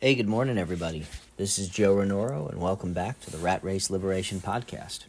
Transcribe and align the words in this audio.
Hey, 0.00 0.14
good 0.14 0.28
morning, 0.28 0.58
everybody. 0.58 1.06
This 1.38 1.58
is 1.58 1.68
Joe 1.68 1.96
Renoro, 1.96 2.48
and 2.48 2.60
welcome 2.60 2.92
back 2.92 3.20
to 3.22 3.32
the 3.32 3.38
Rat 3.38 3.64
Race 3.64 3.90
Liberation 3.90 4.38
Podcast. 4.38 5.06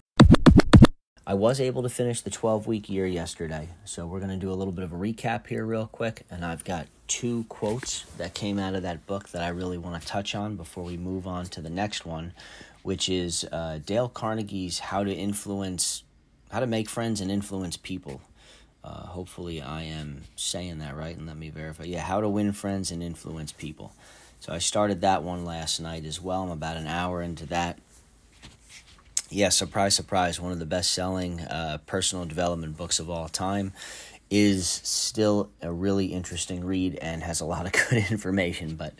I 1.27 1.35
was 1.35 1.61
able 1.61 1.83
to 1.83 1.89
finish 1.89 2.21
the 2.21 2.31
12 2.31 2.65
week 2.65 2.89
year 2.89 3.05
yesterday, 3.05 3.69
so 3.85 4.07
we're 4.07 4.17
going 4.17 4.31
to 4.31 4.37
do 4.43 4.51
a 4.51 4.57
little 4.57 4.73
bit 4.73 4.83
of 4.83 4.91
a 4.91 4.95
recap 4.95 5.45
here, 5.45 5.63
real 5.63 5.85
quick. 5.85 6.25
And 6.31 6.43
I've 6.43 6.63
got 6.63 6.87
two 7.07 7.43
quotes 7.49 8.01
that 8.17 8.33
came 8.33 8.57
out 8.57 8.73
of 8.73 8.81
that 8.81 9.05
book 9.05 9.29
that 9.29 9.43
I 9.43 9.49
really 9.49 9.77
want 9.77 10.01
to 10.01 10.07
touch 10.07 10.33
on 10.33 10.55
before 10.55 10.85
we 10.85 10.97
move 10.97 11.27
on 11.27 11.45
to 11.45 11.61
the 11.61 11.69
next 11.69 12.03
one, 12.03 12.33
which 12.81 13.09
is 13.09 13.47
uh, 13.51 13.77
Dale 13.85 14.09
Carnegie's 14.09 14.79
How 14.79 15.03
to 15.03 15.13
Influence, 15.13 16.01
How 16.49 16.61
to 16.61 16.67
Make 16.67 16.89
Friends 16.89 17.21
and 17.21 17.29
Influence 17.29 17.77
People. 17.77 18.23
Uh, 18.83 19.05
hopefully, 19.05 19.61
I 19.61 19.83
am 19.83 20.23
saying 20.35 20.79
that 20.79 20.95
right, 20.95 21.15
and 21.15 21.27
let 21.27 21.37
me 21.37 21.51
verify. 21.51 21.83
Yeah, 21.83 22.01
How 22.01 22.21
to 22.21 22.27
Win 22.27 22.53
Friends 22.53 22.89
and 22.89 23.03
Influence 23.03 23.51
People. 23.51 23.93
So 24.39 24.53
I 24.53 24.59
started 24.59 25.01
that 25.01 25.23
one 25.23 25.45
last 25.45 25.79
night 25.79 26.05
as 26.05 26.21
well. 26.21 26.43
I'm 26.43 26.51
about 26.51 26.77
an 26.77 26.87
hour 26.87 27.21
into 27.21 27.45
that. 27.47 27.79
Yeah, 29.29 29.49
surprise, 29.49 29.95
surprise. 29.95 30.39
One 30.39 30.51
of 30.51 30.59
the 30.59 30.65
best 30.65 30.91
selling 30.91 31.41
uh, 31.41 31.79
personal 31.85 32.25
development 32.25 32.77
books 32.77 32.99
of 32.99 33.09
all 33.09 33.27
time 33.27 33.73
is 34.29 34.67
still 34.67 35.49
a 35.61 35.71
really 35.71 36.07
interesting 36.07 36.63
read 36.63 36.95
and 37.01 37.23
has 37.23 37.41
a 37.41 37.45
lot 37.45 37.65
of 37.65 37.71
good 37.89 38.09
information. 38.09 38.75
But 38.75 38.93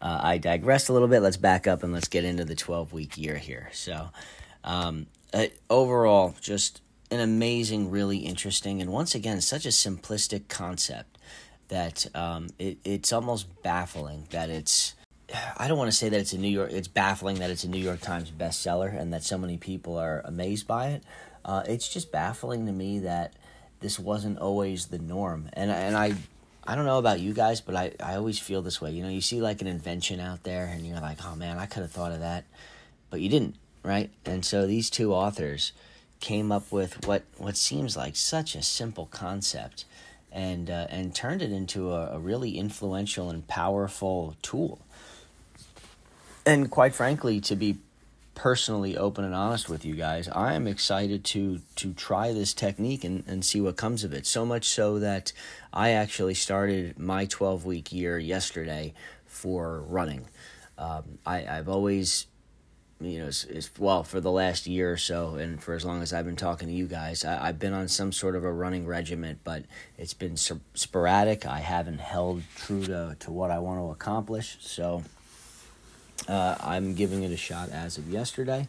uh, 0.00 0.20
I 0.22 0.38
digressed 0.38 0.88
a 0.88 0.92
little 0.92 1.08
bit. 1.08 1.20
Let's 1.20 1.36
back 1.36 1.66
up 1.66 1.82
and 1.82 1.92
let's 1.92 2.08
get 2.08 2.24
into 2.24 2.44
the 2.44 2.54
12 2.54 2.92
week 2.92 3.18
year 3.18 3.36
here. 3.36 3.70
So, 3.72 4.10
um, 4.64 5.06
uh, 5.32 5.46
overall, 5.68 6.34
just 6.40 6.80
an 7.10 7.20
amazing, 7.20 7.90
really 7.90 8.18
interesting, 8.18 8.80
and 8.80 8.90
once 8.90 9.14
again, 9.14 9.40
such 9.40 9.64
a 9.64 9.70
simplistic 9.70 10.48
concept 10.48 11.17
that 11.68 12.06
um, 12.14 12.48
it, 12.58 12.78
it's 12.84 13.12
almost 13.12 13.62
baffling 13.62 14.26
that 14.30 14.50
it's 14.50 14.94
I 15.58 15.68
don't 15.68 15.76
want 15.76 15.90
to 15.90 15.96
say 15.96 16.08
that 16.08 16.18
it's 16.18 16.32
a 16.32 16.38
New 16.38 16.48
York. 16.48 16.72
It's 16.72 16.88
baffling 16.88 17.38
that 17.40 17.50
it's 17.50 17.64
a 17.64 17.68
New 17.68 17.82
York 17.82 18.00
Times 18.00 18.30
bestseller 18.30 18.98
and 18.98 19.12
that 19.12 19.22
so 19.22 19.36
many 19.36 19.58
people 19.58 19.98
are 19.98 20.22
amazed 20.24 20.66
by 20.66 20.88
it. 20.88 21.02
Uh, 21.44 21.62
it's 21.66 21.88
just 21.88 22.10
baffling 22.10 22.66
to 22.66 22.72
me 22.72 23.00
that 23.00 23.34
this 23.80 23.98
wasn't 23.98 24.38
always 24.38 24.86
the 24.86 24.98
norm. 24.98 25.50
And 25.52 25.70
and 25.70 25.96
I 25.96 26.14
I 26.66 26.74
don't 26.74 26.86
know 26.86 26.98
about 26.98 27.20
you 27.20 27.34
guys, 27.34 27.60
but 27.60 27.76
I 27.76 27.92
I 28.02 28.14
always 28.14 28.38
feel 28.38 28.62
this 28.62 28.80
way. 28.80 28.92
You 28.92 29.02
know, 29.02 29.10
you 29.10 29.20
see 29.20 29.40
like 29.40 29.60
an 29.60 29.66
invention 29.66 30.20
out 30.20 30.44
there, 30.44 30.66
and 30.66 30.86
you're 30.86 31.00
like, 31.00 31.18
oh 31.24 31.36
man, 31.36 31.58
I 31.58 31.66
could 31.66 31.82
have 31.82 31.92
thought 31.92 32.12
of 32.12 32.20
that, 32.20 32.44
but 33.10 33.20
you 33.20 33.28
didn't, 33.28 33.56
right? 33.82 34.10
And 34.24 34.44
so 34.44 34.66
these 34.66 34.88
two 34.88 35.12
authors 35.12 35.72
came 36.20 36.50
up 36.50 36.72
with 36.72 37.06
what 37.06 37.22
what 37.36 37.56
seems 37.56 37.96
like 37.96 38.16
such 38.16 38.54
a 38.54 38.62
simple 38.62 39.06
concept 39.06 39.84
and 40.32 40.70
uh, 40.70 40.86
and 40.90 41.14
turned 41.14 41.42
it 41.42 41.52
into 41.52 41.92
a, 41.92 42.16
a, 42.16 42.18
really 42.18 42.58
influential 42.58 43.30
and 43.30 43.46
powerful 43.46 44.36
tool. 44.42 44.80
And 46.44 46.70
quite 46.70 46.94
frankly, 46.94 47.40
to 47.42 47.56
be 47.56 47.78
personally 48.34 48.96
open 48.96 49.24
and 49.24 49.34
honest 49.34 49.68
with 49.68 49.84
you 49.84 49.94
guys, 49.94 50.28
I 50.28 50.54
am 50.54 50.66
excited 50.66 51.24
to 51.26 51.60
to 51.76 51.92
try 51.94 52.32
this 52.32 52.54
technique 52.54 53.04
and, 53.04 53.24
and 53.26 53.44
see 53.44 53.60
what 53.60 53.76
comes 53.76 54.04
of 54.04 54.12
it. 54.12 54.26
So 54.26 54.44
much 54.44 54.68
so 54.68 54.98
that 54.98 55.32
I 55.72 55.90
actually 55.90 56.34
started 56.34 56.98
my 56.98 57.24
12 57.26 57.64
week 57.64 57.92
year 57.92 58.18
yesterday 58.18 58.94
for 59.26 59.80
running. 59.88 60.26
Um, 60.76 61.18
I, 61.26 61.46
I've 61.46 61.68
always 61.68 62.26
you 63.00 63.20
know, 63.20 63.26
it's, 63.26 63.70
well 63.78 64.02
for 64.02 64.20
the 64.20 64.30
last 64.30 64.66
year 64.66 64.92
or 64.92 64.96
so, 64.96 65.36
and 65.36 65.62
for 65.62 65.74
as 65.74 65.84
long 65.84 66.02
as 66.02 66.12
I've 66.12 66.24
been 66.24 66.36
talking 66.36 66.68
to 66.68 66.74
you 66.74 66.86
guys, 66.86 67.24
I, 67.24 67.46
have 67.46 67.58
been 67.58 67.72
on 67.72 67.88
some 67.88 68.12
sort 68.12 68.34
of 68.34 68.44
a 68.44 68.52
running 68.52 68.86
regiment, 68.86 69.40
but 69.44 69.64
it's 69.96 70.14
been 70.14 70.36
sporadic. 70.36 71.46
I 71.46 71.60
haven't 71.60 72.00
held 72.00 72.42
true 72.56 72.84
to 72.86 73.16
to 73.20 73.30
what 73.30 73.50
I 73.50 73.60
want 73.60 73.80
to 73.80 73.90
accomplish, 73.90 74.56
so 74.60 75.04
uh, 76.28 76.56
I'm 76.60 76.94
giving 76.94 77.22
it 77.22 77.30
a 77.30 77.36
shot 77.36 77.70
as 77.70 77.98
of 77.98 78.08
yesterday, 78.08 78.66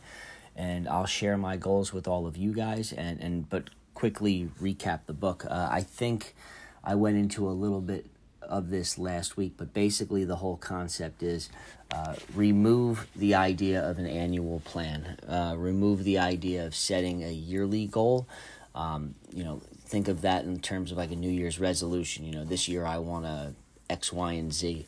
and 0.55 0.87
I'll 0.87 1.07
share 1.07 1.37
my 1.37 1.57
goals 1.57 1.91
with 1.91 2.07
all 2.07 2.27
of 2.27 2.37
you 2.37 2.53
guys, 2.53 2.93
and 2.93 3.19
and 3.19 3.49
but 3.49 3.71
quickly 3.95 4.49
recap 4.61 5.01
the 5.07 5.13
book. 5.13 5.45
Uh, 5.49 5.69
I 5.71 5.81
think 5.81 6.35
I 6.83 6.93
went 6.95 7.17
into 7.17 7.49
a 7.49 7.51
little 7.51 7.81
bit 7.81 8.05
of 8.49 8.69
this 8.69 8.97
last 8.97 9.37
week, 9.37 9.53
but 9.55 9.73
basically 9.73 10.25
the 10.25 10.37
whole 10.37 10.57
concept 10.57 11.23
is 11.23 11.49
uh, 11.91 12.15
remove 12.35 13.07
the 13.15 13.35
idea 13.35 13.81
of 13.81 13.99
an 13.99 14.07
annual 14.07 14.59
plan, 14.65 15.17
uh, 15.27 15.53
remove 15.55 16.03
the 16.03 16.17
idea 16.17 16.65
of 16.65 16.75
setting 16.75 17.23
a 17.23 17.31
yearly 17.31 17.85
goal. 17.85 18.27
Um, 18.75 19.15
you 19.31 19.43
know, 19.43 19.61
think 19.85 20.07
of 20.07 20.21
that 20.21 20.43
in 20.45 20.59
terms 20.59 20.91
of 20.91 20.97
like 20.97 21.11
a 21.11 21.15
New 21.15 21.29
Year's 21.29 21.59
resolution. 21.59 22.25
You 22.25 22.33
know, 22.33 22.45
this 22.45 22.67
year 22.67 22.85
I 22.85 22.97
want 22.97 23.25
to 23.25 23.53
X, 23.89 24.11
Y, 24.11 24.33
and 24.33 24.51
Z. 24.53 24.85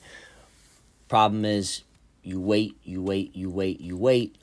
Problem 1.08 1.46
is, 1.46 1.84
you 2.24 2.40
wait, 2.40 2.76
you 2.84 3.02
wait, 3.02 3.36
you 3.36 3.50
wait, 3.50 3.80
you 3.82 3.98
wait, 3.98 4.36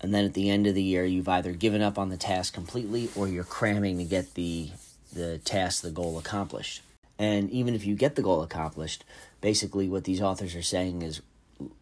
and 0.00 0.14
then 0.14 0.24
at 0.24 0.34
the 0.34 0.50
end 0.50 0.66
of 0.66 0.74
the 0.74 0.82
year, 0.82 1.04
you've 1.04 1.28
either 1.28 1.52
given 1.52 1.82
up 1.82 1.98
on 1.98 2.08
the 2.08 2.16
task 2.16 2.54
completely 2.54 3.10
or 3.14 3.28
you're 3.28 3.44
cramming 3.44 3.98
to 3.98 4.04
get 4.04 4.34
the 4.34 4.70
the 5.12 5.38
task, 5.38 5.82
the 5.82 5.90
goal 5.90 6.18
accomplished. 6.18 6.82
And 7.20 7.50
even 7.50 7.74
if 7.74 7.84
you 7.84 7.96
get 7.96 8.14
the 8.14 8.22
goal 8.22 8.42
accomplished, 8.42 9.04
basically 9.42 9.90
what 9.90 10.04
these 10.04 10.22
authors 10.22 10.54
are 10.54 10.62
saying 10.62 11.02
is 11.02 11.20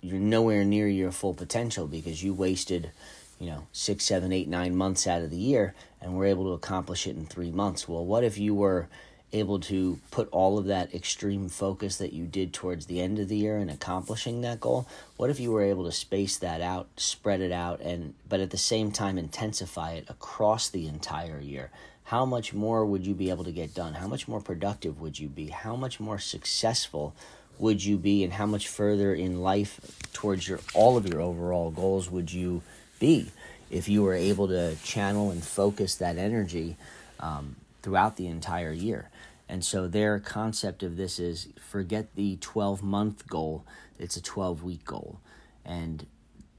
you're 0.01 0.19
nowhere 0.19 0.65
near 0.65 0.89
your 0.89 1.13
full 1.13 1.33
potential 1.33 1.87
because 1.87 2.25
you 2.25 2.35
wasted, 2.35 2.91
you 3.39 3.47
know, 3.47 3.69
six, 3.71 4.05
seven, 4.05 4.33
eight, 4.33 4.49
nine 4.49 4.75
months 4.75 5.07
out 5.07 5.23
of 5.23 5.31
the 5.31 5.37
year 5.37 5.77
and 6.01 6.17
were 6.17 6.25
able 6.25 6.43
to 6.47 6.55
accomplish 6.55 7.07
it 7.07 7.15
in 7.15 7.25
three 7.25 7.53
months. 7.53 7.89
Well, 7.89 8.05
what 8.05 8.25
if 8.25 8.37
you 8.37 8.53
were 8.53 8.89
able 9.33 9.61
to 9.61 9.99
put 10.11 10.29
all 10.31 10.59
of 10.59 10.67
that 10.67 10.95
extreme 10.95 11.49
focus 11.49 11.97
that 11.99 12.13
you 12.13 12.25
did 12.25 12.53
towards 12.53 12.87
the 12.87 13.01
end 13.01 13.19
of 13.19 13.29
the 13.29 13.37
year 13.37 13.59
in 13.59 13.69
accomplishing 13.69 14.41
that 14.41 14.61
goal 14.61 14.89
what 15.17 15.31
if 15.31 15.39
you 15.39 15.51
were 15.51 15.63
able 15.63 15.85
to 15.85 15.93
space 15.93 16.39
that 16.39 16.61
out 16.61 16.89
spread 16.97 17.41
it 17.41 17.53
out 17.53 17.81
and 17.81 18.15
but 18.29 18.41
at 18.41 18.51
the 18.51 18.57
same 18.59 18.91
time 18.91 19.19
intensify 19.19 19.93
it 19.93 20.05
across 20.09 20.69
the 20.69 20.87
entire 20.87 21.41
year 21.41 21.71
how 22.05 22.25
much 22.25 22.55
more 22.55 22.87
would 22.87 23.07
you 23.07 23.13
be 23.13 23.29
able 23.29 23.45
to 23.45 23.53
get 23.53 23.75
done? 23.75 23.93
How 23.93 24.09
much 24.09 24.27
more 24.27 24.41
productive 24.41 24.99
would 24.99 25.19
you 25.19 25.29
be? 25.29 25.49
How 25.49 25.77
much 25.77 26.01
more 26.01 26.19
successful 26.19 27.15
would 27.59 27.85
you 27.85 27.99
be 27.99 28.25
and 28.25 28.33
how 28.33 28.47
much 28.47 28.67
further 28.69 29.15
in 29.15 29.43
life 29.43 29.81
towards 30.15 30.49
your 30.49 30.61
all 30.75 30.97
of 30.97 31.07
your 31.07 31.21
overall 31.21 31.71
goals 31.71 32.11
would 32.11 32.33
you 32.33 32.63
be 32.99 33.31
if 33.71 33.89
you 33.89 34.03
were 34.03 34.15
able 34.15 34.49
to 34.49 34.75
channel 34.83 35.31
and 35.31 35.45
focus 35.45 35.97
that 35.97 36.17
energy 36.17 36.77
um, 37.21 37.57
throughout 37.83 38.17
the 38.17 38.27
entire 38.27 38.73
year? 38.73 39.11
And 39.49 39.65
so 39.65 39.89
their 39.89 40.19
concept 40.21 40.83
of 40.83 40.97
this 40.97 41.19
is 41.19 41.49
forget 41.59 42.15
the 42.15 42.37
12 42.37 42.83
month 42.83 43.27
goal, 43.27 43.65
it's 43.99 44.17
a 44.17 44.23
12 44.23 44.63
week 44.63 44.85
goal. 44.85 45.21
And 45.65 46.07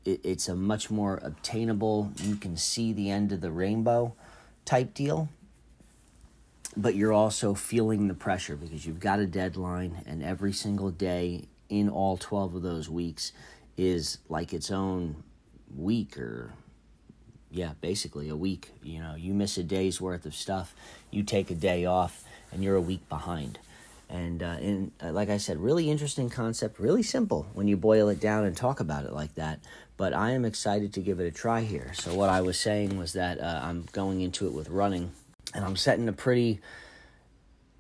it, 0.05 0.21
it's 0.23 0.47
a 0.47 0.55
much 0.55 0.89
more 0.89 1.19
obtainable, 1.23 2.11
you 2.17 2.35
can 2.35 2.57
see 2.57 2.93
the 2.93 3.09
end 3.09 3.31
of 3.31 3.41
the 3.41 3.51
rainbow 3.51 4.13
type 4.65 4.93
deal 4.93 5.29
but 6.77 6.95
you're 6.95 7.13
also 7.13 7.53
feeling 7.53 8.07
the 8.07 8.13
pressure 8.13 8.55
because 8.55 8.85
you've 8.85 8.99
got 8.99 9.19
a 9.19 9.25
deadline, 9.25 10.01
and 10.05 10.23
every 10.23 10.53
single 10.53 10.91
day 10.91 11.45
in 11.67 11.89
all 11.89 12.17
12 12.17 12.55
of 12.55 12.61
those 12.61 12.89
weeks 12.89 13.31
is 13.77 14.19
like 14.29 14.53
its 14.53 14.71
own 14.71 15.23
week 15.75 16.17
or 16.17 16.53
yeah 17.51 17.71
basically 17.81 18.29
a 18.29 18.35
week 18.35 18.71
you 18.83 18.99
know 18.99 19.15
you 19.15 19.33
miss 19.33 19.57
a 19.57 19.63
day's 19.63 19.99
worth 19.99 20.25
of 20.25 20.35
stuff 20.35 20.73
you 21.11 21.23
take 21.23 21.49
a 21.49 21.55
day 21.55 21.85
off 21.85 22.23
and 22.51 22.63
you're 22.63 22.75
a 22.75 22.81
week 22.81 23.07
behind. 23.09 23.59
And 24.11 24.41
uh, 24.41 24.57
and 24.59 24.91
uh, 25.03 25.11
like 25.11 25.29
i 25.29 25.37
said 25.37 25.57
really 25.59 25.91
interesting 25.91 26.31
concept 26.31 26.79
really 26.79 27.03
simple 27.03 27.45
when 27.53 27.67
you 27.67 27.77
boil 27.77 28.09
it 28.09 28.19
down 28.19 28.43
and 28.43 28.57
talk 28.57 28.79
about 28.79 29.05
it 29.05 29.13
like 29.13 29.35
that 29.35 29.59
but 29.97 30.13
i 30.13 30.31
am 30.31 30.45
excited 30.45 30.93
to 30.93 30.99
give 30.99 31.19
it 31.19 31.27
a 31.27 31.31
try 31.31 31.61
here. 31.61 31.91
So 31.93 32.15
what 32.15 32.27
i 32.27 32.41
was 32.41 32.59
saying 32.59 32.97
was 32.97 33.13
that 33.13 33.39
uh, 33.39 33.61
i'm 33.63 33.87
going 33.91 34.21
into 34.21 34.47
it 34.47 34.53
with 34.53 34.67
running 34.67 35.11
and 35.53 35.65
I'm 35.65 35.75
setting 35.75 36.07
a 36.07 36.13
pretty 36.13 36.59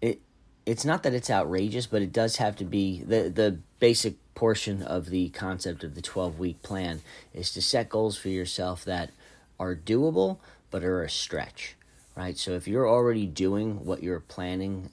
it 0.01 0.21
it's 0.65 0.85
not 0.85 1.03
that 1.03 1.13
it's 1.13 1.29
outrageous, 1.29 1.87
but 1.87 2.01
it 2.01 2.13
does 2.13 2.37
have 2.37 2.55
to 2.57 2.65
be 2.65 3.03
the 3.03 3.29
the 3.29 3.59
basic 3.79 4.15
portion 4.35 4.81
of 4.81 5.09
the 5.09 5.29
concept 5.29 5.83
of 5.83 5.95
the 5.95 6.01
12 6.01 6.39
week 6.39 6.61
plan 6.61 7.01
is 7.33 7.51
to 7.51 7.61
set 7.61 7.89
goals 7.89 8.17
for 8.17 8.29
yourself 8.29 8.85
that 8.85 9.11
are 9.59 9.75
doable 9.75 10.37
but 10.71 10.83
are 10.83 11.03
a 11.03 11.09
stretch, 11.09 11.75
right? 12.15 12.37
So 12.37 12.51
if 12.51 12.67
you're 12.67 12.87
already 12.87 13.25
doing 13.25 13.85
what 13.85 14.03
you're 14.03 14.19
planning 14.19 14.89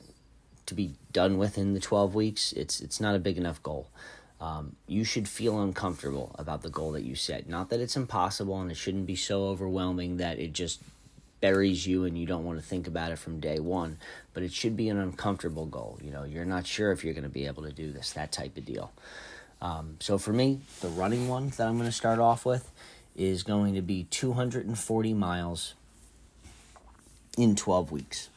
to 0.66 0.74
be 0.74 0.94
done 1.12 1.38
within 1.38 1.74
the 1.74 1.80
12 1.80 2.14
weeks, 2.14 2.52
it's 2.52 2.80
it's 2.80 3.00
not 3.00 3.14
a 3.14 3.18
big 3.18 3.36
enough 3.36 3.62
goal. 3.62 3.88
Um, 4.40 4.76
you 4.86 5.04
should 5.04 5.28
feel 5.28 5.60
uncomfortable 5.60 6.34
about 6.38 6.62
the 6.62 6.68
goal 6.68 6.92
that 6.92 7.04
you 7.04 7.14
set. 7.14 7.48
Not 7.48 7.70
that 7.70 7.80
it's 7.80 7.96
impossible 7.96 8.60
and 8.60 8.70
it 8.70 8.76
shouldn't 8.76 9.06
be 9.06 9.16
so 9.16 9.46
overwhelming 9.46 10.18
that 10.18 10.38
it 10.38 10.52
just 10.52 10.80
buries 11.40 11.86
you 11.86 12.04
and 12.04 12.18
you 12.18 12.26
don't 12.26 12.44
want 12.44 12.58
to 12.58 12.64
think 12.64 12.86
about 12.86 13.12
it 13.12 13.18
from 13.18 13.40
day 13.40 13.58
one. 13.58 13.98
But 14.34 14.42
it 14.42 14.52
should 14.52 14.76
be 14.76 14.90
an 14.90 14.98
uncomfortable 14.98 15.64
goal. 15.64 15.98
You 16.02 16.10
know, 16.10 16.24
you're 16.24 16.44
not 16.44 16.66
sure 16.66 16.92
if 16.92 17.02
you're 17.02 17.14
going 17.14 17.24
to 17.24 17.30
be 17.30 17.46
able 17.46 17.62
to 17.62 17.72
do 17.72 17.92
this, 17.92 18.12
that 18.12 18.30
type 18.30 18.58
of 18.58 18.66
deal. 18.66 18.92
Um, 19.62 19.96
so 20.00 20.18
for 20.18 20.34
me, 20.34 20.60
the 20.80 20.88
running 20.88 21.28
one 21.28 21.48
that 21.50 21.66
I'm 21.66 21.78
going 21.78 21.88
to 21.88 21.92
start 21.92 22.18
off 22.18 22.44
with 22.44 22.70
is 23.16 23.42
going 23.42 23.74
to 23.74 23.82
be 23.82 24.04
240 24.04 25.14
miles 25.14 25.74
in 27.36 27.56
12 27.56 27.90
weeks, 27.90 28.28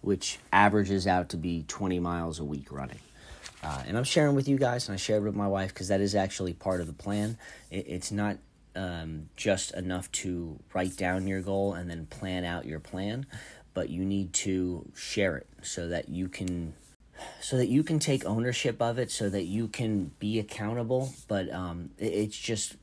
which 0.00 0.38
averages 0.52 1.06
out 1.06 1.28
to 1.30 1.36
be 1.36 1.64
20 1.66 1.98
miles 1.98 2.38
a 2.38 2.44
week 2.44 2.70
running. 2.70 3.00
Uh, 3.62 3.82
and 3.86 3.96
I'm 3.96 4.04
sharing 4.04 4.34
with 4.34 4.48
you 4.48 4.58
guys, 4.58 4.88
and 4.88 4.94
I 4.94 4.96
shared 4.96 5.24
with 5.24 5.34
my 5.34 5.48
wife 5.48 5.72
because 5.72 5.88
that 5.88 6.00
is 6.00 6.14
actually 6.14 6.52
part 6.52 6.80
of 6.80 6.86
the 6.86 6.92
plan. 6.92 7.38
It, 7.70 7.86
it's 7.88 8.12
not 8.12 8.36
um, 8.76 9.28
just 9.36 9.72
enough 9.74 10.10
to 10.12 10.58
write 10.74 10.96
down 10.96 11.26
your 11.26 11.40
goal 11.40 11.74
and 11.74 11.90
then 11.90 12.06
plan 12.06 12.44
out 12.44 12.66
your 12.66 12.80
plan, 12.80 13.26
but 13.74 13.88
you 13.88 14.04
need 14.04 14.32
to 14.34 14.90
share 14.94 15.36
it 15.36 15.46
so 15.62 15.88
that 15.88 16.08
you 16.08 16.28
can 16.28 16.74
so 17.40 17.56
that 17.56 17.68
you 17.68 17.82
can 17.82 17.98
take 17.98 18.26
ownership 18.26 18.80
of 18.82 18.98
it 18.98 19.10
so 19.10 19.30
that 19.30 19.44
you 19.44 19.68
can 19.68 20.10
be 20.18 20.38
accountable 20.38 21.14
but 21.28 21.50
um, 21.50 21.88
it, 21.96 22.12
it's 22.12 22.36
just 22.36 22.76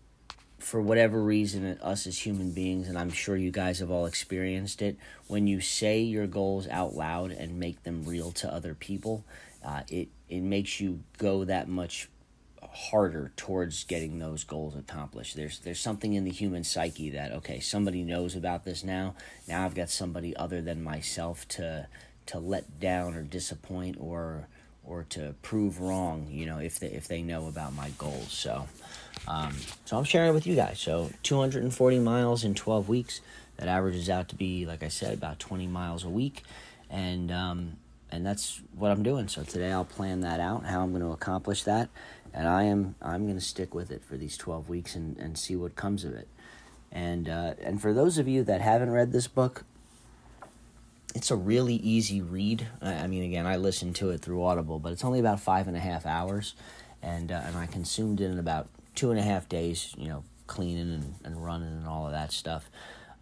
for 0.63 0.81
whatever 0.81 1.21
reason, 1.21 1.77
us 1.81 2.07
as 2.07 2.25
human 2.25 2.51
beings, 2.51 2.88
and 2.88 2.98
I'm 2.98 3.12
sure 3.12 3.36
you 3.36 3.51
guys 3.51 3.80
have 3.80 3.92
all 3.92 4.06
experienced 4.06 4.81
it, 4.81 4.98
when 5.27 5.45
you 5.45 5.60
say 5.60 6.00
your 6.00 6.25
goals 6.25 6.68
out 6.69 6.95
loud 6.95 7.31
and 7.31 7.60
make 7.60 7.83
them 7.83 8.06
real 8.06 8.31
to 8.31 8.51
other 8.51 8.74
people, 8.74 9.25
uh, 9.63 9.81
it 9.89 10.07
it 10.30 10.42
makes 10.42 10.80
you 10.80 11.01
go 11.18 11.44
that 11.44 11.68
much 11.68 12.10
harder 12.62 13.31
towards 13.36 13.83
getting 13.83 14.19
those 14.19 14.44
goals 14.45 14.75
accomplished. 14.75 15.36
There's 15.36 15.60
there's 15.60 15.81
something 15.81 16.13
in 16.13 16.24
the 16.24 16.31
human 16.31 16.63
psyche 16.63 17.10
that 17.10 17.33
okay, 17.33 17.60
somebody 17.60 18.04
knows 18.04 18.36
about 18.36 18.63
this 18.63 18.83
now. 18.83 19.15
Now 19.48 19.65
I've 19.65 19.75
got 19.75 19.89
somebody 19.89 20.36
other 20.36 20.62
than 20.62 20.81
myself 20.81 21.48
to 21.50 21.88
to 22.27 22.39
let 22.39 22.80
down 22.80 23.15
or 23.15 23.21
disappoint 23.21 23.98
or 24.00 24.48
or 24.85 25.06
to 25.09 25.33
prove 25.41 25.80
wrong, 25.80 26.27
you 26.30 26.45
know, 26.45 26.59
if 26.59 26.80
they 26.80 26.88
if 26.88 27.07
they 27.07 27.21
know 27.21 27.47
about 27.47 27.74
my 27.74 27.89
goals. 27.97 28.31
So 28.31 28.68
um, 29.27 29.56
so 29.85 29.97
I'm 29.97 30.03
sharing 30.03 30.30
it 30.30 30.33
with 30.33 30.47
you 30.47 30.56
guys. 30.56 30.80
So 30.80 31.12
240 31.24 32.00
miles 32.00 32.44
in 32.44 32.53
12 32.53 32.89
weeks. 32.89 33.21
That 33.57 33.68
averages 33.68 34.09
out 34.09 34.30
to 34.30 34.35
be, 34.35 34.65
like 34.65 34.81
I 34.81 34.88
said, 34.88 35.13
about 35.13 35.38
20 35.38 35.68
miles 35.68 36.03
a 36.03 36.09
week, 36.09 36.41
and 36.89 37.31
um, 37.31 37.77
and 38.12 38.25
that's 38.25 38.62
what 38.75 38.89
I'm 38.89 39.03
doing. 39.03 39.27
So 39.27 39.44
today 39.44 39.71
I'll 39.71 39.85
plan 39.85 40.21
that 40.21 40.39
out, 40.39 40.65
how 40.65 40.81
I'm 40.81 40.89
going 40.89 41.03
to 41.03 41.12
accomplish 41.12 41.63
that, 41.63 41.89
and 42.33 42.47
I 42.47 42.63
am 42.63 42.95
I'm 43.00 43.25
going 43.25 43.38
to 43.38 43.45
stick 43.45 43.75
with 43.75 43.91
it 43.91 44.03
for 44.03 44.18
these 44.18 44.38
12 44.38 44.69
weeks 44.69 44.95
and, 44.95 45.18
and 45.18 45.38
see 45.38 45.56
what 45.56 45.75
comes 45.75 46.03
of 46.03 46.13
it. 46.13 46.27
And 46.91 47.29
uh, 47.29 47.53
and 47.62 47.79
for 47.79 47.94
those 47.94 48.18
of 48.18 48.27
you 48.27 48.44
that 48.44 48.62
haven't 48.62 48.89
read 48.89 49.12
this 49.12 49.27
book, 49.27 49.65
it's 51.15 51.31
a 51.31 51.36
really 51.36 51.75
easy 51.75 52.21
read. 52.21 52.68
I 52.81 53.07
mean, 53.07 53.24
again, 53.24 53.45
I 53.45 53.57
listened 53.57 53.95
to 53.98 54.10
it 54.12 54.21
through 54.21 54.44
Audible, 54.44 54.80
but 54.80 54.92
it's 54.92 55.04
only 55.04 55.19
about 55.19 55.39
five 55.39 55.68
and 55.68 55.77
a 55.77 55.80
half 55.80 56.06
hours, 56.06 56.56
and 57.01 57.31
uh, 57.31 57.42
and 57.45 57.56
I 57.57 57.68
consumed 57.68 58.21
it 58.21 58.31
in 58.31 58.39
about 58.39 58.68
two 58.95 59.12
and 59.12 59.19
a 59.19 59.24
half 59.24 59.50
days, 59.50 59.94
you 59.98 60.07
know, 60.07 60.24
cleaning 60.48 60.94
and, 60.94 61.15
and 61.24 61.44
running 61.44 61.69
and 61.69 61.88
all 61.88 62.06
of 62.06 62.12
that 62.12 62.31
stuff. 62.31 62.69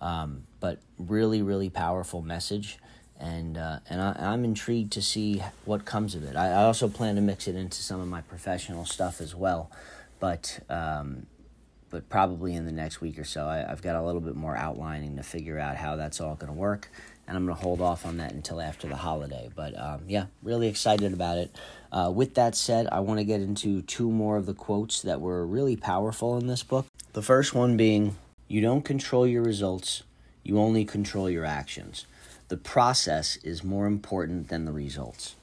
Um, 0.02 0.44
but 0.60 0.80
really, 0.98 1.42
really 1.42 1.70
powerful 1.70 2.22
message. 2.22 2.78
And, 3.20 3.56
uh, 3.56 3.80
and 3.88 4.02
I, 4.02 4.34
am 4.34 4.44
intrigued 4.44 4.92
to 4.94 5.02
see 5.02 5.44
what 5.66 5.86
comes 5.86 6.16
of 6.16 6.24
it. 6.24 6.36
I, 6.36 6.48
I, 6.48 6.64
also 6.64 6.88
plan 6.90 7.16
to 7.16 7.22
mix 7.22 7.48
it 7.48 7.56
into 7.56 7.84
some 7.84 8.02
of 8.02 8.08
my 8.08 8.22
professional 8.22 8.84
stuff 8.84 9.22
as 9.22 9.36
well. 9.36 9.70
But, 10.20 10.60
um, 10.70 11.28
but 11.92 12.10
probably 12.10 12.56
in 12.56 12.66
the 12.66 12.72
next 12.72 13.00
week 13.00 13.20
or 13.20 13.24
so, 13.24 13.46
I, 13.46 13.58
have 13.58 13.84
got 13.84 13.96
a 13.96 14.02
little 14.02 14.22
bit 14.22 14.36
more 14.36 14.58
outlining 14.58 15.18
to 15.18 15.24
figure 15.24 15.60
out 15.60 15.76
how 15.76 15.98
that's 15.98 16.20
all 16.20 16.34
going 16.34 16.52
to 16.52 16.58
work 16.58 16.90
and 17.28 17.38
I'm 17.38 17.46
going 17.46 17.56
to 17.56 17.64
hold 17.64 17.82
off 17.82 18.06
on 18.06 18.18
that 18.18 18.34
until 18.34 18.60
after 18.60 18.88
the 18.88 18.96
holiday. 18.96 19.50
But 19.56 19.78
um, 19.80 20.02
yeah, 20.08 20.26
really 20.44 20.68
excited 20.68 21.14
about 21.14 21.38
it. 21.38 21.56
Uh, 21.92 22.12
with 22.14 22.36
that 22.36 22.56
said, 22.56 22.88
I 22.92 23.02
want 23.02 23.20
to 23.20 23.24
get 23.24 23.42
into 23.42 23.82
two 23.82 24.10
more 24.10 24.38
of 24.38 24.46
the 24.46 24.54
quotes 24.54 25.02
that 25.02 25.22
were 25.22 25.46
really 25.46 25.76
powerful 25.76 26.38
in 26.38 26.48
this 26.48 26.64
book. 26.64 26.86
The 27.14 27.22
first 27.22 27.54
one 27.54 27.78
being, 27.78 28.16
You 28.48 28.62
don't 28.62 28.84
control 28.84 29.28
your 29.28 29.44
results, 29.44 30.04
you 30.44 30.60
only 30.60 30.86
control 30.86 31.30
your 31.30 31.46
actions. 31.46 32.06
The 32.48 32.58
process 32.58 33.38
is 33.38 33.64
more 33.64 33.86
important 33.86 34.50
than 34.50 34.66
the 34.66 34.72
results. 34.72 35.36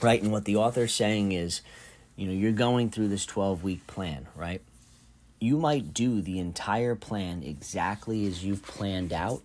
Right? 0.00 0.22
And 0.22 0.32
what 0.32 0.46
the 0.46 0.56
author's 0.56 0.94
saying 0.94 1.32
is, 1.32 1.60
you 2.16 2.26
know, 2.26 2.32
you're 2.32 2.52
going 2.52 2.90
through 2.90 3.08
this 3.08 3.26
12 3.26 3.62
week 3.62 3.86
plan, 3.86 4.28
right? 4.34 4.62
You 5.40 5.56
might 5.56 5.94
do 5.94 6.20
the 6.20 6.38
entire 6.38 6.94
plan 6.94 7.42
exactly 7.42 8.26
as 8.26 8.44
you've 8.44 8.62
planned 8.62 9.12
out, 9.12 9.42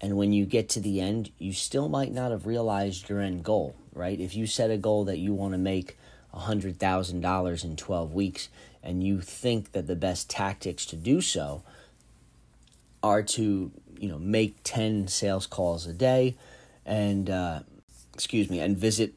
and 0.00 0.16
when 0.16 0.32
you 0.32 0.46
get 0.46 0.68
to 0.70 0.80
the 0.80 1.00
end, 1.00 1.30
you 1.38 1.52
still 1.52 1.88
might 1.88 2.12
not 2.12 2.30
have 2.30 2.46
realized 2.46 3.08
your 3.08 3.20
end 3.20 3.44
goal, 3.44 3.76
right? 3.92 4.18
If 4.18 4.34
you 4.34 4.46
set 4.46 4.70
a 4.70 4.78
goal 4.78 5.04
that 5.04 5.18
you 5.18 5.34
want 5.34 5.52
to 5.52 5.58
make 5.58 5.98
$100,000 6.34 7.64
in 7.64 7.76
12 7.76 8.14
weeks 8.14 8.48
and 8.82 9.04
you 9.04 9.20
think 9.20 9.72
that 9.72 9.86
the 9.86 9.96
best 9.96 10.30
tactics 10.30 10.86
to 10.86 10.96
do 10.96 11.20
so 11.20 11.62
are 13.02 13.22
to, 13.22 13.70
you 13.98 14.08
know, 14.08 14.18
make 14.18 14.56
10 14.64 15.08
sales 15.08 15.46
calls 15.46 15.86
a 15.86 15.92
day 15.92 16.34
and, 16.86 17.28
uh, 17.28 17.60
excuse 18.14 18.48
me, 18.48 18.58
and 18.58 18.78
visit 18.78 19.12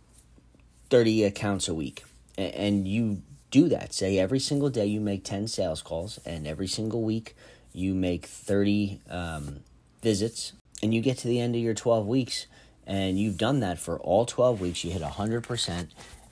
30 0.90 1.24
accounts 1.24 1.70
a 1.70 1.74
week. 1.74 2.04
And 2.38 2.88
you 2.88 3.22
do 3.52 3.70
that. 3.70 3.94
Say 3.94 4.18
every 4.18 4.40
single 4.40 4.70
day 4.70 4.86
you 4.86 5.00
make 5.00 5.24
10 5.24 5.48
sales 5.48 5.82
calls 5.82 6.20
and 6.26 6.46
every 6.46 6.68
single 6.68 7.04
week 7.04 7.38
you 7.72 7.94
make 7.94 8.26
30 8.26 9.00
um, 9.10 9.62
visits 10.02 10.54
and 10.82 10.94
you 10.94 11.02
get 11.02 11.18
to 11.20 11.28
the 11.28 11.40
end 11.40 11.56
of 11.56 11.62
your 11.62 11.74
12 11.74 12.08
weeks 12.08 12.48
and 12.86 13.18
you've 13.20 13.38
done 13.38 13.60
that 13.62 13.80
for 13.80 14.00
all 14.00 14.26
12 14.26 14.60
weeks 14.60 14.84
you 14.84 14.92
hit 14.92 15.02
100% 15.02 15.88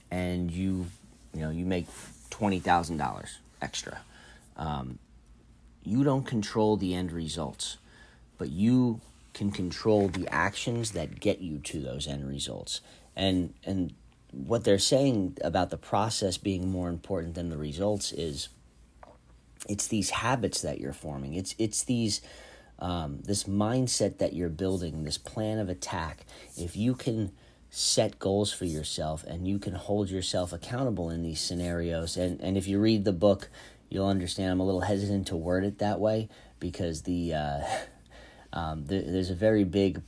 and 0.10 0.52
you 0.52 0.88
you 1.34 1.42
know 1.42 1.50
you 1.50 1.66
make 1.66 1.88
$20000 2.30 3.38
extra. 3.62 4.00
Um, 4.58 5.00
you 5.84 6.04
don't 6.04 6.26
control 6.26 6.78
the 6.78 6.94
end 6.94 7.12
results 7.12 7.78
but 8.38 8.50
you 8.50 9.00
can 9.34 9.52
control 9.52 10.08
the 10.08 10.28
actions 10.30 10.92
that 10.92 11.20
get 11.20 11.42
you 11.42 11.60
to 11.60 11.80
those 11.80 12.08
end 12.08 12.28
results. 12.28 12.82
And 13.16 13.54
and 13.64 13.94
what 14.32 14.64
they're 14.64 14.80
saying 14.80 15.38
about 15.44 15.70
the 15.70 15.78
process 15.78 16.38
being 16.38 16.70
more 16.70 16.90
important 16.90 17.36
than 17.36 17.50
the 17.50 17.58
results 17.58 18.12
is 18.12 18.50
it's 19.70 19.88
these 19.88 20.10
habits 20.10 20.62
that 20.62 20.80
you're 20.80 20.92
forming. 20.92 21.36
It's 21.36 21.54
it's 21.58 21.84
these 21.84 22.22
um, 22.82 23.20
this 23.24 23.46
mindset 23.46 24.18
that 24.18 24.34
you're 24.34 24.50
building, 24.50 25.04
this 25.04 25.18
plan 25.18 25.60
of 25.60 25.70
attack, 25.70 26.26
if 26.58 26.76
you 26.76 26.96
can 26.96 27.32
set 27.70 28.20
goals 28.20 28.52
for 28.52 28.66
yourself 28.66 29.24
and 29.24 29.48
you 29.48 29.58
can 29.58 29.74
hold 29.74 30.10
yourself 30.10 30.52
accountable 30.52 31.10
in 31.10 31.22
these 31.22 31.40
scenarios, 31.40 32.18
and, 32.18 32.42
and 32.42 32.58
if 32.58 32.68
you 32.68 32.80
read 32.80 33.06
the 33.06 33.14
book, 33.14 33.50
you'll 33.90 34.08
understand 34.08 34.52
I'm 34.52 34.60
a 34.60 34.66
little 34.66 34.82
hesitant 34.82 35.28
to 35.28 35.36
word 35.36 35.64
it 35.64 35.78
that 35.78 36.00
way 36.00 36.28
because 36.60 37.04
the, 37.04 37.36
uh, 37.36 37.62
um, 38.54 38.86
the 38.86 39.00
there's 39.02 39.30
a 39.30 39.36
very 39.36 39.64
big 39.64 40.02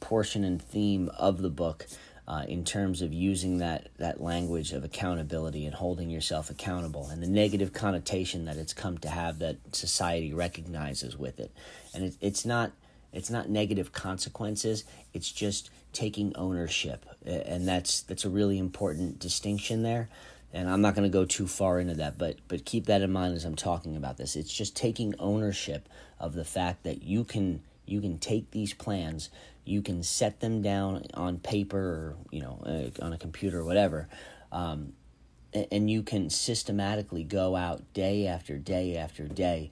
portion 0.00 0.44
and 0.44 0.62
theme 0.62 1.10
of 1.18 1.42
the 1.42 1.50
book 1.50 1.86
uh, 2.28 2.44
in 2.46 2.62
terms 2.62 3.00
of 3.00 3.10
using 3.10 3.56
that, 3.56 3.88
that 3.96 4.20
language 4.20 4.72
of 4.72 4.84
accountability 4.84 5.64
and 5.64 5.74
holding 5.74 6.10
yourself 6.10 6.50
accountable 6.50 7.08
and 7.08 7.22
the 7.22 7.26
negative 7.26 7.72
connotation 7.72 8.44
that 8.44 8.58
it's 8.58 8.74
come 8.74 8.98
to 8.98 9.08
have 9.08 9.38
that 9.38 9.56
society 9.72 10.34
recognizes 10.34 11.16
with 11.16 11.40
it. 11.40 11.50
And 11.94 12.04
it, 12.04 12.16
it's 12.20 12.44
not 12.44 12.72
it's 13.14 13.30
not 13.30 13.48
negative 13.48 13.92
consequences. 13.92 14.84
It's 15.14 15.32
just 15.32 15.70
taking 15.94 16.36
ownership. 16.36 17.06
And 17.24 17.66
that's 17.66 18.02
that's 18.02 18.26
a 18.26 18.30
really 18.30 18.58
important 18.58 19.18
distinction 19.18 19.82
there. 19.82 20.10
And 20.52 20.68
I'm 20.68 20.82
not 20.82 20.94
going 20.94 21.10
to 21.10 21.12
go 21.12 21.24
too 21.24 21.46
far 21.46 21.80
into 21.80 21.94
that 21.94 22.18
but 22.18 22.36
but 22.46 22.66
keep 22.66 22.84
that 22.86 23.00
in 23.00 23.10
mind 23.10 23.36
as 23.36 23.46
I'm 23.46 23.56
talking 23.56 23.96
about 23.96 24.18
this. 24.18 24.36
It's 24.36 24.52
just 24.52 24.76
taking 24.76 25.14
ownership 25.18 25.88
of 26.20 26.34
the 26.34 26.44
fact 26.44 26.82
that 26.82 27.02
you 27.02 27.24
can 27.24 27.62
you 27.88 28.00
can 28.00 28.18
take 28.18 28.50
these 28.50 28.72
plans 28.74 29.30
you 29.64 29.82
can 29.82 30.02
set 30.02 30.40
them 30.40 30.62
down 30.62 31.04
on 31.14 31.38
paper 31.38 31.78
or 31.78 32.16
you 32.30 32.40
know 32.40 32.62
uh, 32.64 33.04
on 33.04 33.12
a 33.12 33.18
computer 33.18 33.60
or 33.60 33.64
whatever 33.64 34.08
um, 34.52 34.92
and 35.52 35.90
you 35.90 36.02
can 36.02 36.30
systematically 36.30 37.24
go 37.24 37.56
out 37.56 37.92
day 37.94 38.26
after 38.26 38.58
day 38.58 38.96
after 38.96 39.26
day. 39.26 39.70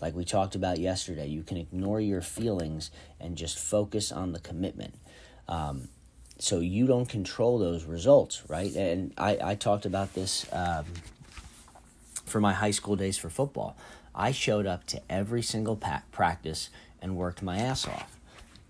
Like 0.00 0.14
we 0.14 0.24
talked 0.24 0.54
about 0.54 0.78
yesterday 0.78 1.28
you 1.28 1.42
can 1.42 1.56
ignore 1.56 2.00
your 2.00 2.20
feelings 2.20 2.90
and 3.20 3.36
just 3.36 3.58
focus 3.58 4.12
on 4.12 4.32
the 4.32 4.40
commitment. 4.40 4.94
Um, 5.48 5.88
so 6.38 6.60
you 6.60 6.86
don't 6.86 7.08
control 7.08 7.58
those 7.58 7.84
results 7.84 8.42
right? 8.48 8.74
And 8.74 9.12
i, 9.16 9.38
I 9.42 9.54
talked 9.54 9.86
about 9.86 10.14
this 10.14 10.46
um, 10.52 10.84
for 12.26 12.40
my 12.40 12.52
high 12.52 12.72
school 12.72 12.96
days 12.96 13.16
for 13.16 13.30
football. 13.30 13.76
I 14.14 14.32
showed 14.32 14.66
up 14.66 14.86
to 14.88 15.00
every 15.08 15.42
single 15.42 15.76
practice 16.12 16.70
and 17.04 17.16
worked 17.16 17.42
my 17.42 17.58
ass 17.58 17.86
off 17.86 18.18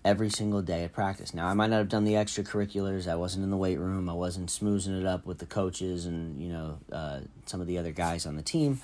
every 0.03 0.29
single 0.29 0.61
day 0.61 0.83
at 0.83 0.91
practice. 0.93 1.33
Now, 1.33 1.47
I 1.47 1.53
might 1.53 1.71
not 1.71 1.77
have 1.77 1.89
done 1.89 2.03
the 2.03 2.13
extracurriculars. 2.13 3.07
I 3.07 3.15
wasn't 3.15 3.45
in 3.45 3.49
the 3.49 3.57
weight 3.57 3.79
room. 3.79 4.09
I 4.09 4.13
wasn't 4.13 4.49
smoozing 4.49 4.99
it 4.99 5.07
up 5.07 5.25
with 5.25 5.39
the 5.39 5.45
coaches 5.47 6.05
and 6.05 6.39
you 6.39 6.49
know 6.49 6.77
uh, 6.91 7.21
some 7.45 7.61
of 7.61 7.65
the 7.65 7.79
other 7.79 7.91
guys 7.91 8.27
on 8.27 8.35
the 8.35 8.43
team. 8.43 8.81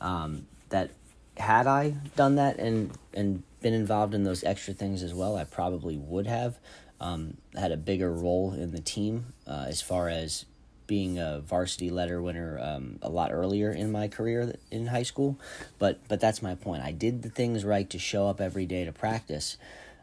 Um, 0.00 0.46
that 0.68 0.90
had 1.38 1.66
I 1.66 1.96
done 2.14 2.36
that 2.36 2.58
and 2.58 2.92
and 3.14 3.42
been 3.60 3.74
involved 3.74 4.14
in 4.14 4.22
those 4.22 4.44
extra 4.44 4.74
things 4.74 5.02
as 5.02 5.14
well, 5.14 5.36
I 5.36 5.44
probably 5.44 5.96
would 5.96 6.26
have 6.26 6.58
um, 7.00 7.38
had 7.54 7.72
a 7.72 7.76
bigger 7.76 8.12
role 8.12 8.52
in 8.52 8.70
the 8.70 8.80
team 8.80 9.32
uh, 9.46 9.64
as 9.66 9.80
far 9.80 10.08
as 10.08 10.44
being 10.90 11.20
a 11.20 11.38
varsity 11.38 11.88
letter 11.88 12.20
winner 12.20 12.58
um, 12.60 12.98
a 13.00 13.08
lot 13.08 13.30
earlier 13.30 13.70
in 13.70 13.92
my 13.92 14.08
career 14.08 14.56
in 14.72 14.88
high 14.88 15.04
school. 15.04 15.38
But 15.78 16.00
but 16.08 16.18
that's 16.18 16.42
my 16.42 16.56
point. 16.56 16.82
I 16.82 16.90
did 16.90 17.22
the 17.22 17.30
things 17.30 17.64
right 17.64 17.88
to 17.90 17.98
show 18.00 18.26
up 18.26 18.40
every 18.40 18.66
day 18.66 18.84
to 18.84 18.90
practice. 18.90 19.56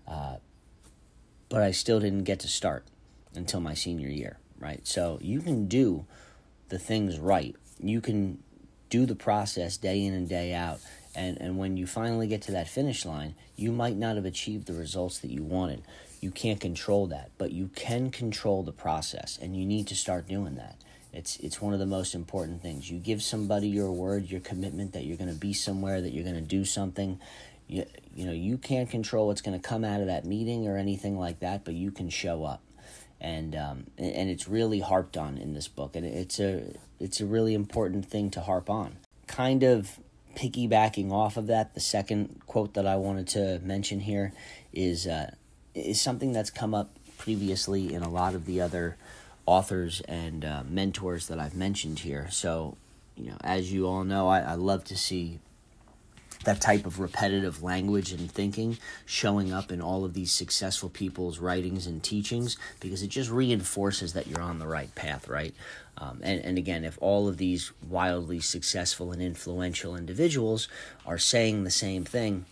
Uh, 0.07 0.37
but 1.49 1.61
I 1.61 1.71
still 1.71 1.99
didn't 1.99 2.23
get 2.23 2.39
to 2.39 2.47
start 2.47 2.85
until 3.35 3.59
my 3.59 3.73
senior 3.73 4.07
year, 4.07 4.37
right? 4.59 4.87
So 4.87 5.19
you 5.21 5.41
can 5.41 5.67
do 5.67 6.05
the 6.69 6.79
things 6.79 7.19
right. 7.19 7.53
You 7.83 7.99
can 7.99 8.41
do 8.89 9.05
the 9.05 9.15
process 9.15 9.75
day 9.75 10.01
in 10.05 10.13
and 10.13 10.29
day 10.29 10.53
out. 10.53 10.79
And, 11.13 11.37
and 11.41 11.57
when 11.57 11.75
you 11.75 11.85
finally 11.85 12.27
get 12.27 12.43
to 12.43 12.53
that 12.53 12.69
finish 12.69 13.05
line, 13.05 13.35
you 13.57 13.73
might 13.73 13.97
not 13.97 14.15
have 14.15 14.25
achieved 14.25 14.67
the 14.67 14.73
results 14.73 15.19
that 15.19 15.31
you 15.31 15.43
wanted. 15.43 15.83
You 16.19 16.31
can't 16.31 16.59
control 16.59 17.07
that, 17.07 17.31
but 17.37 17.51
you 17.51 17.69
can 17.75 18.09
control 18.09 18.63
the 18.63 18.71
process, 18.71 19.37
and 19.41 19.55
you 19.55 19.65
need 19.65 19.87
to 19.87 19.95
start 19.95 20.27
doing 20.27 20.55
that. 20.55 20.77
It's 21.13 21.37
it's 21.37 21.61
one 21.61 21.73
of 21.73 21.79
the 21.79 21.85
most 21.85 22.15
important 22.15 22.61
things. 22.61 22.89
You 22.89 22.99
give 22.99 23.21
somebody 23.21 23.67
your 23.67 23.91
word, 23.91 24.29
your 24.29 24.41
commitment 24.41 24.93
that 24.93 25.05
you're 25.05 25.17
going 25.17 25.33
to 25.33 25.39
be 25.39 25.53
somewhere, 25.53 26.01
that 26.01 26.13
you're 26.13 26.23
going 26.23 26.35
to 26.35 26.41
do 26.41 26.65
something. 26.65 27.19
You, 27.67 27.85
you 28.15 28.25
know, 28.25 28.31
you 28.31 28.57
can't 28.57 28.89
control 28.89 29.27
what's 29.27 29.41
going 29.41 29.59
to 29.59 29.67
come 29.67 29.83
out 29.83 29.99
of 29.99 30.07
that 30.07 30.25
meeting 30.25 30.67
or 30.67 30.77
anything 30.77 31.17
like 31.17 31.39
that, 31.39 31.65
but 31.65 31.73
you 31.73 31.91
can 31.91 32.09
show 32.09 32.43
up. 32.43 32.61
And 33.19 33.55
um, 33.55 33.87
and 33.97 34.29
it's 34.29 34.47
really 34.47 34.79
harped 34.79 35.17
on 35.17 35.37
in 35.37 35.53
this 35.53 35.67
book, 35.67 35.95
and 35.95 36.05
it's 36.05 36.39
a 36.39 36.75
it's 36.99 37.19
a 37.19 37.25
really 37.25 37.53
important 37.53 38.05
thing 38.05 38.29
to 38.31 38.41
harp 38.41 38.69
on. 38.69 38.97
Kind 39.27 39.63
of 39.63 39.99
piggybacking 40.37 41.11
off 41.11 41.35
of 41.35 41.47
that, 41.47 41.73
the 41.73 41.79
second 41.79 42.41
quote 42.45 42.75
that 42.75 42.85
I 42.85 42.95
wanted 42.95 43.27
to 43.29 43.59
mention 43.63 43.99
here 43.99 44.33
is 44.71 45.07
uh, 45.07 45.31
is 45.77 46.01
something 46.01 46.33
that's 46.33 46.49
come 46.49 46.73
up 46.73 46.89
previously 47.17 47.93
in 47.93 48.03
a 48.03 48.09
lot 48.09 48.35
of 48.35 48.45
the 48.45 48.61
other 48.61 48.97
authors 49.45 50.01
and 50.01 50.43
uh, 50.43 50.63
mentors 50.67 51.27
that 51.27 51.39
I've 51.39 51.55
mentioned 51.55 51.99
here. 51.99 52.27
So, 52.31 52.77
you 53.15 53.31
know, 53.31 53.37
as 53.41 53.71
you 53.71 53.87
all 53.87 54.03
know, 54.03 54.27
I, 54.27 54.41
I 54.41 54.53
love 54.55 54.83
to 54.85 54.97
see 54.97 55.39
that 56.43 56.61
type 56.61 56.85
of 56.85 56.99
repetitive 56.99 57.63
language 57.63 58.11
and 58.11 58.31
thinking 58.31 58.77
showing 59.05 59.51
up 59.51 59.71
in 59.71 59.81
all 59.81 60.05
of 60.05 60.13
these 60.13 60.31
successful 60.31 60.89
people's 60.89 61.39
writings 61.39 61.87
and 61.87 62.03
teachings 62.03 62.57
because 62.79 63.01
it 63.01 63.09
just 63.09 63.29
reinforces 63.29 64.13
that 64.13 64.27
you're 64.27 64.41
on 64.41 64.59
the 64.59 64.67
right 64.67 64.93
path, 64.95 65.27
right? 65.27 65.53
Um, 65.97 66.19
and, 66.21 66.43
and 66.45 66.57
again, 66.57 66.83
if 66.83 66.97
all 67.01 67.27
of 67.27 67.37
these 67.37 67.71
wildly 67.89 68.39
successful 68.39 69.11
and 69.11 69.21
influential 69.21 69.95
individuals 69.95 70.67
are 71.05 71.17
saying 71.17 71.63
the 71.63 71.71
same 71.71 72.05
thing, 72.05 72.45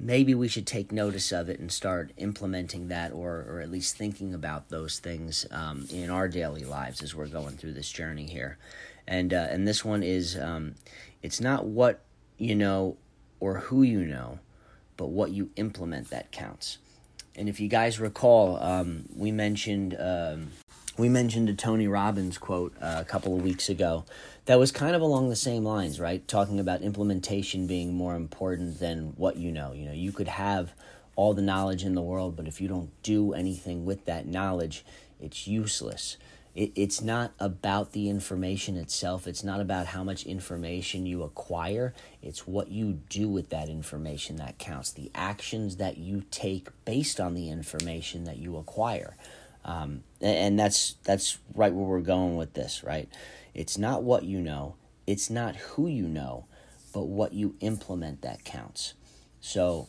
maybe 0.00 0.34
we 0.34 0.48
should 0.48 0.66
take 0.66 0.90
notice 0.90 1.30
of 1.30 1.50
it 1.50 1.60
and 1.60 1.70
start 1.70 2.10
implementing 2.16 2.88
that 2.88 3.12
or, 3.12 3.44
or 3.48 3.60
at 3.60 3.70
least 3.70 3.96
thinking 3.96 4.32
about 4.32 4.70
those 4.70 4.98
things 4.98 5.46
um, 5.50 5.86
in 5.92 6.08
our 6.08 6.26
daily 6.26 6.64
lives 6.64 7.02
as 7.02 7.14
we're 7.14 7.26
going 7.26 7.56
through 7.56 7.74
this 7.74 7.92
journey 7.92 8.26
here. 8.26 8.56
And 9.06 9.34
uh, 9.34 9.48
and 9.50 9.68
this 9.68 9.84
one 9.84 10.02
is 10.02 10.38
um, 10.38 10.74
it's 11.22 11.40
not 11.40 11.66
what 11.66 12.00
you 12.38 12.54
know 12.54 12.96
or 13.40 13.58
who 13.58 13.82
you 13.82 14.04
know 14.04 14.38
but 14.96 15.06
what 15.06 15.30
you 15.30 15.50
implement 15.56 16.10
that 16.10 16.32
counts. 16.32 16.78
And 17.34 17.48
if 17.48 17.60
you 17.60 17.68
guys 17.68 18.00
recall 18.00 18.62
um, 18.62 19.06
we 19.14 19.30
mentioned 19.32 19.96
um, 19.98 20.52
we 21.00 21.08
mentioned 21.08 21.48
a 21.48 21.54
Tony 21.54 21.88
Robbins 21.88 22.36
quote 22.36 22.74
uh, 22.80 22.98
a 23.00 23.04
couple 23.04 23.34
of 23.34 23.42
weeks 23.42 23.68
ago 23.68 24.04
that 24.44 24.58
was 24.58 24.70
kind 24.70 24.94
of 24.94 25.00
along 25.00 25.30
the 25.30 25.36
same 25.36 25.64
lines, 25.64 25.98
right? 25.98 26.26
Talking 26.28 26.60
about 26.60 26.82
implementation 26.82 27.66
being 27.66 27.94
more 27.94 28.14
important 28.14 28.78
than 28.80 29.14
what 29.16 29.36
you 29.36 29.50
know. 29.50 29.72
You 29.72 29.86
know, 29.86 29.92
you 29.92 30.12
could 30.12 30.28
have 30.28 30.72
all 31.16 31.32
the 31.32 31.42
knowledge 31.42 31.84
in 31.84 31.94
the 31.94 32.02
world, 32.02 32.36
but 32.36 32.46
if 32.46 32.60
you 32.60 32.68
don't 32.68 32.90
do 33.02 33.32
anything 33.32 33.84
with 33.84 34.04
that 34.04 34.26
knowledge, 34.26 34.84
it's 35.18 35.46
useless. 35.46 36.18
It, 36.54 36.72
it's 36.74 37.00
not 37.00 37.32
about 37.38 37.92
the 37.92 38.08
information 38.08 38.76
itself. 38.76 39.26
It's 39.26 39.44
not 39.44 39.60
about 39.60 39.86
how 39.86 40.04
much 40.04 40.24
information 40.24 41.06
you 41.06 41.22
acquire. 41.22 41.94
It's 42.22 42.46
what 42.46 42.68
you 42.68 43.00
do 43.08 43.28
with 43.28 43.50
that 43.50 43.68
information 43.68 44.36
that 44.36 44.58
counts. 44.58 44.90
The 44.90 45.10
actions 45.14 45.76
that 45.76 45.96
you 45.96 46.24
take 46.30 46.68
based 46.84 47.20
on 47.20 47.34
the 47.34 47.48
information 47.48 48.24
that 48.24 48.38
you 48.38 48.56
acquire. 48.56 49.16
Um, 49.64 50.04
and 50.20 50.58
that's 50.58 50.96
that's 51.04 51.38
right 51.54 51.72
where 51.72 51.84
we're 51.84 52.00
going 52.00 52.36
with 52.36 52.54
this, 52.54 52.82
right? 52.82 53.08
It's 53.54 53.78
not 53.78 54.02
what 54.02 54.24
you 54.24 54.40
know, 54.40 54.76
it's 55.06 55.30
not 55.30 55.56
who 55.56 55.86
you 55.86 56.06
know, 56.06 56.46
but 56.92 57.06
what 57.06 57.32
you 57.32 57.56
implement 57.60 58.22
that 58.22 58.44
counts. 58.44 58.94
So, 59.40 59.88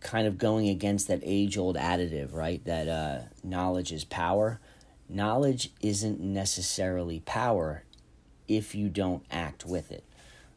kind 0.00 0.26
of 0.26 0.38
going 0.38 0.68
against 0.68 1.08
that 1.08 1.20
age 1.22 1.56
old 1.56 1.76
additive, 1.76 2.34
right? 2.34 2.64
That 2.64 2.88
uh, 2.88 3.18
knowledge 3.42 3.92
is 3.92 4.04
power. 4.04 4.60
Knowledge 5.08 5.72
isn't 5.80 6.20
necessarily 6.20 7.20
power 7.20 7.84
if 8.46 8.74
you 8.74 8.88
don't 8.88 9.24
act 9.30 9.64
with 9.64 9.90
it. 9.90 10.04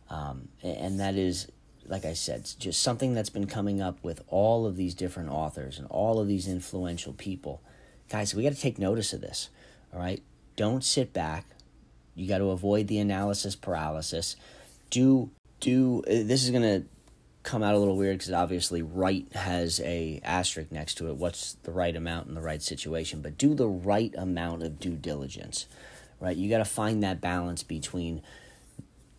Um, 0.09 0.49
and 0.61 0.99
that 0.99 1.15
is, 1.15 1.47
like 1.87 2.03
I 2.03 2.13
said, 2.13 2.49
just 2.59 2.81
something 2.81 3.13
that's 3.13 3.29
been 3.29 3.47
coming 3.47 3.81
up 3.81 4.03
with 4.03 4.21
all 4.27 4.65
of 4.65 4.75
these 4.75 4.93
different 4.93 5.29
authors 5.29 5.77
and 5.77 5.87
all 5.87 6.19
of 6.19 6.27
these 6.27 6.47
influential 6.47 7.13
people 7.13 7.61
guys, 8.11 8.35
we 8.35 8.43
got 8.43 8.53
to 8.53 8.59
take 8.59 8.77
notice 8.77 9.13
of 9.13 9.21
this. 9.21 9.49
All 9.93 9.99
right. 9.99 10.21
Don't 10.57 10.83
sit 10.83 11.13
back. 11.13 11.45
You 12.13 12.27
got 12.27 12.39
to 12.39 12.51
avoid 12.51 12.87
the 12.87 12.99
analysis 12.99 13.55
paralysis. 13.55 14.35
Do, 14.89 15.31
do, 15.61 16.03
uh, 16.05 16.09
this 16.09 16.43
is 16.43 16.51
going 16.51 16.63
to 16.63 16.85
come 17.43 17.63
out 17.63 17.73
a 17.73 17.77
little 17.77 17.95
weird 17.95 18.17
because 18.17 18.33
obviously 18.33 18.81
right 18.81 19.25
has 19.33 19.79
a 19.79 20.19
asterisk 20.23 20.71
next 20.71 20.95
to 20.95 21.07
it. 21.07 21.15
What's 21.15 21.53
the 21.63 21.71
right 21.71 21.95
amount 21.95 22.27
in 22.27 22.35
the 22.35 22.41
right 22.41 22.61
situation? 22.61 23.21
But 23.21 23.37
do 23.37 23.53
the 23.53 23.67
right 23.67 24.13
amount 24.17 24.63
of 24.63 24.77
due 24.77 24.95
diligence, 24.95 25.65
right? 26.19 26.35
You 26.35 26.49
got 26.49 26.57
to 26.57 26.65
find 26.65 27.01
that 27.03 27.21
balance 27.21 27.63
between 27.63 28.21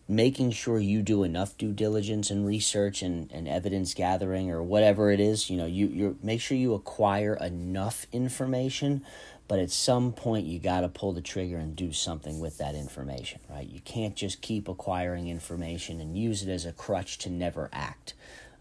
making 0.07 0.51
sure 0.51 0.79
you 0.79 1.01
do 1.01 1.23
enough 1.23 1.57
due 1.57 1.71
diligence 1.71 2.29
and 2.29 2.45
research 2.45 3.01
and, 3.01 3.31
and 3.31 3.47
evidence 3.47 3.93
gathering 3.93 4.51
or 4.51 4.61
whatever 4.61 5.11
it 5.11 5.19
is 5.19 5.49
you 5.49 5.55
know 5.55 5.65
you 5.65 5.87
you 5.87 6.17
make 6.21 6.41
sure 6.41 6.57
you 6.57 6.73
acquire 6.73 7.35
enough 7.35 8.05
information 8.11 9.01
but 9.47 9.59
at 9.59 9.71
some 9.71 10.11
point 10.11 10.45
you 10.45 10.59
got 10.59 10.81
to 10.81 10.89
pull 10.89 11.13
the 11.13 11.21
trigger 11.21 11.57
and 11.57 11.75
do 11.75 11.93
something 11.93 12.39
with 12.39 12.57
that 12.57 12.75
information 12.75 13.39
right? 13.53 13.69
You 13.69 13.79
can't 13.81 14.15
just 14.15 14.41
keep 14.41 14.67
acquiring 14.67 15.27
information 15.27 16.01
and 16.01 16.17
use 16.17 16.43
it 16.43 16.49
as 16.49 16.65
a 16.65 16.71
crutch 16.71 17.17
to 17.19 17.29
never 17.29 17.69
act. 17.71 18.13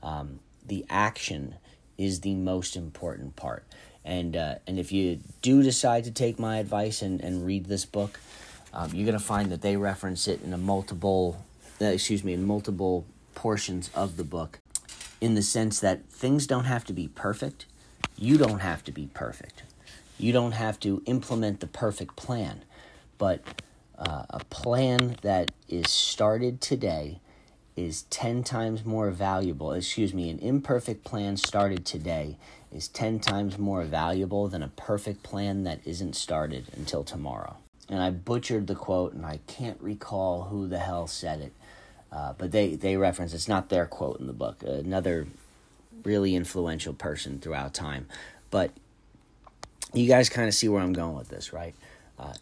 Um, 0.03 0.41
the 0.65 0.85
action 0.89 1.57
is 1.99 2.21
the 2.21 2.35
most 2.35 2.77
important 2.77 3.37
part. 3.37 3.65
And 4.05 4.37
uh, 4.37 4.57
and 4.67 4.79
if 4.79 4.91
you 4.91 5.21
do 5.43 5.63
decide 5.63 6.05
to 6.05 6.11
take 6.11 6.39
my 6.39 6.59
advice 6.59 7.03
and, 7.03 7.21
and 7.21 7.47
read 7.47 7.67
this 7.67 7.85
book 7.85 8.19
um, 8.73 8.91
you're 8.95 9.07
going 9.07 9.19
to 9.19 9.25
find 9.25 9.50
that 9.52 9.62
they 9.62 9.76
reference 9.76 10.26
it 10.26 10.43
in 10.43 10.52
a 10.52 10.59
multiple, 10.59 11.45
uh, 11.81 11.87
excuse 11.87 12.25
me, 12.25 12.33
in 12.33 12.47
multiple 12.47 13.05
portions 13.35 13.91
of 13.95 14.17
the 14.17 14.25
book, 14.25 14.61
in 15.21 15.35
the 15.35 15.43
sense 15.43 15.81
that 15.81 16.07
things 16.07 16.47
don't 16.47 16.64
have 16.64 16.85
to 16.85 16.93
be 16.93 17.09
perfect. 17.09 17.67
You 18.17 18.38
don't 18.38 18.61
have 18.61 18.83
to 18.85 18.93
be 18.93 19.09
perfect. 19.12 19.62
You 20.19 20.33
don't 20.33 20.52
have 20.52 20.79
to 20.81 21.02
implement 21.07 21.61
the 21.61 21.67
perfect 21.67 22.17
plan, 22.17 22.64
but 23.19 23.43
uh, 23.99 24.25
a 24.31 24.45
plan 24.45 25.17
that 25.23 25.50
is 25.69 25.91
started 25.91 26.61
today 26.61 27.21
is 27.76 28.02
10 28.05 28.45
times 28.45 28.85
more 28.85 29.11
valuable. 29.11 29.73
Excuse 29.73 30.12
me, 30.12 30.31
an 30.31 30.38
imperfect 30.38 31.05
plan 31.05 31.37
started 31.37 31.85
today 31.85 32.37
is 32.71 32.88
10 32.88 33.21
times 33.21 33.59
more 33.59 33.85
valuable 33.85 34.49
than 34.49 34.62
a 34.62 34.69
perfect 34.69 35.23
plan 35.23 35.64
that 35.64 35.81
isn't 35.85 36.14
started 36.14 36.67
until 36.76 37.02
tomorrow 37.02 37.57
and 37.89 38.03
I 38.03 38.11
butchered 38.11 38.67
the 38.67 38.75
quote, 38.75 39.12
and 39.12 39.25
I 39.27 39.41
can't 39.47 39.81
recall 39.81 40.45
who 40.45 40.67
the 40.67 40.79
hell 40.79 41.07
said 41.07 41.41
it. 41.41 41.53
Uh, 42.11 42.35
but 42.37 42.53
they, 42.53 42.75
they 42.75 42.97
reference 42.97 43.33
it's 43.33 43.49
not 43.49 43.71
their 43.71 43.87
quote 43.87 44.21
in 44.21 44.27
the 44.27 44.33
book, 44.35 44.62
another 44.62 45.27
really 46.05 46.35
influential 46.35 46.93
person 46.93 47.39
throughout 47.39 47.73
time. 47.73 48.07
But 48.51 48.71
you 49.95 50.07
guys 50.07 50.29
kind 50.29 50.49
of 50.49 50.55
see 50.55 50.69
where 50.69 50.83
I'm 50.83 50.93
going 50.93 51.17
with 51.17 51.29
this, 51.29 51.53
right? 51.53 51.75
Uh, 52.19 52.35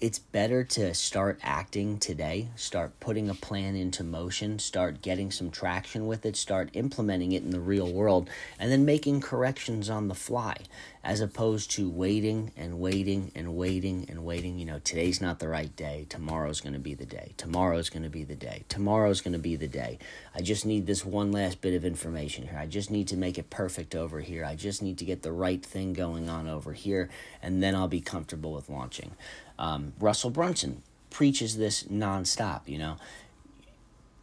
it's 0.00 0.18
better 0.18 0.64
to 0.64 0.92
start 0.92 1.38
acting 1.42 1.98
today, 1.98 2.48
start 2.56 2.98
putting 3.00 3.30
a 3.30 3.34
plan 3.34 3.74
into 3.74 4.04
motion, 4.04 4.58
start 4.58 5.00
getting 5.00 5.30
some 5.30 5.50
traction 5.50 6.06
with 6.06 6.26
it, 6.26 6.36
start 6.36 6.68
implementing 6.74 7.32
it 7.32 7.42
in 7.42 7.50
the 7.50 7.60
real 7.60 7.90
world, 7.90 8.28
and 8.58 8.70
then 8.70 8.84
making 8.84 9.20
corrections 9.22 9.88
on 9.88 10.08
the 10.08 10.14
fly, 10.14 10.56
as 11.04 11.20
opposed 11.20 11.70
to 11.70 11.88
waiting 11.90 12.50
and 12.56 12.80
waiting 12.80 13.30
and 13.34 13.54
waiting 13.54 14.06
and 14.08 14.24
waiting. 14.24 14.58
You 14.58 14.64
know, 14.64 14.78
today's 14.78 15.20
not 15.20 15.38
the 15.38 15.48
right 15.48 15.74
day. 15.76 16.06
Tomorrow's 16.08 16.62
going 16.62 16.72
to 16.72 16.78
be 16.78 16.94
the 16.94 17.04
day. 17.04 17.34
Tomorrow's 17.36 17.90
going 17.90 18.04
to 18.04 18.08
be 18.08 18.24
the 18.24 18.34
day. 18.34 18.64
Tomorrow's 18.70 19.20
going 19.20 19.34
to 19.34 19.38
be 19.38 19.54
the 19.54 19.68
day. 19.68 19.98
I 20.34 20.40
just 20.40 20.64
need 20.64 20.86
this 20.86 21.04
one 21.04 21.30
last 21.30 21.60
bit 21.60 21.74
of 21.74 21.84
information 21.84 22.48
here. 22.48 22.58
I 22.58 22.66
just 22.66 22.90
need 22.90 23.06
to 23.08 23.18
make 23.18 23.36
it 23.36 23.50
perfect 23.50 23.94
over 23.94 24.20
here. 24.20 24.46
I 24.46 24.56
just 24.56 24.80
need 24.80 24.96
to 24.96 25.04
get 25.04 25.22
the 25.22 25.32
right 25.32 25.62
thing 25.62 25.92
going 25.92 26.30
on 26.30 26.48
over 26.48 26.72
here, 26.72 27.10
and 27.42 27.62
then 27.62 27.74
I'll 27.74 27.86
be 27.86 28.00
comfortable 28.00 28.54
with 28.54 28.70
launching. 28.70 29.10
Um, 29.58 29.92
Russell 30.00 30.30
Brunson 30.30 30.82
preaches 31.10 31.58
this 31.58 31.84
nonstop, 31.84 32.62
you 32.66 32.78
know. 32.78 32.96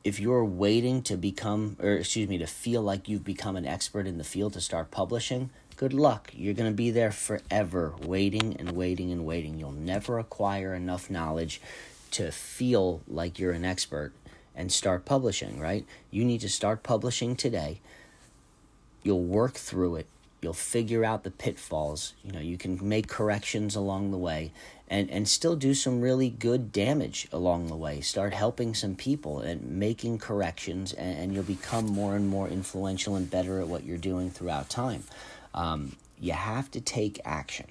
If 0.04 0.20
you're 0.20 0.44
waiting 0.44 1.04
to 1.04 1.16
become, 1.16 1.78
or 1.80 1.92
excuse 1.92 2.28
me, 2.28 2.40
to 2.40 2.48
feel 2.48 2.82
like 2.82 3.08
you've 3.08 3.24
become 3.24 3.56
an 3.56 3.68
expert 3.68 4.08
in 4.08 4.18
the 4.18 4.24
field 4.24 4.54
to 4.54 4.62
start 4.62 4.90
publishing, 4.90 5.52
good 5.82 5.94
luck. 5.96 6.32
You're 6.36 6.54
going 6.54 6.70
to 6.70 6.76
be 6.76 6.92
there 6.92 7.12
forever, 7.12 7.96
waiting 8.04 8.56
and 8.60 8.74
waiting 8.74 9.12
and 9.12 9.26
waiting. 9.26 9.58
You'll 9.58 9.72
never 9.72 10.20
acquire 10.20 10.76
enough 10.76 11.10
knowledge 11.10 11.60
to 12.12 12.32
feel 12.32 13.02
like 13.08 13.40
you're 13.40 13.52
an 13.52 13.66
expert 13.66 14.14
and 14.56 14.72
start 14.72 15.06
publishing, 15.06 15.60
right? 15.60 15.84
You 16.12 16.24
need 16.24 16.42
to 16.42 16.50
start 16.50 16.84
publishing 16.84 17.36
today. 17.36 17.80
You'll 19.02 19.24
work 19.24 19.56
through 19.56 19.96
it 19.96 20.08
you'll 20.42 20.54
figure 20.54 21.06
out 21.06 21.24
the 21.24 21.32
pitfalls. 21.32 22.14
You 22.24 22.32
know, 22.32 22.40
you 22.40 22.58
can 22.58 22.80
make 22.82 23.08
corrections 23.08 23.76
along 23.76 24.12
the 24.12 24.18
way 24.18 24.52
and, 24.88 25.10
and 25.10 25.28
still 25.28 25.56
do 25.56 25.74
some 25.74 26.02
really 26.02 26.30
good 26.30 26.72
damage 26.72 27.28
along 27.32 27.68
the 27.68 27.76
way. 27.76 28.02
Start 28.02 28.34
helping 28.34 28.74
some 28.74 28.96
people 28.96 29.40
and 29.40 29.64
making 29.64 30.18
corrections, 30.18 30.94
and, 30.94 31.18
and 31.18 31.34
you'll 31.34 31.44
become 31.44 31.86
more 31.86 32.16
and 32.16 32.28
more 32.28 32.48
influential 32.48 33.16
and 33.16 33.30
better 33.30 33.62
at 33.62 33.68
what 33.68 33.84
you're 33.84 33.98
doing 33.98 34.32
throughout 34.32 34.70
time. 34.70 35.04
Um, 35.54 35.96
you 36.20 36.34
have 36.34 36.70
to 36.72 36.82
take 36.82 37.20
action. 37.26 37.68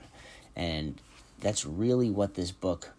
And 0.56 1.00
that's 1.40 1.64
really 1.64 2.10
what 2.10 2.34
this 2.34 2.50
book, 2.50 2.90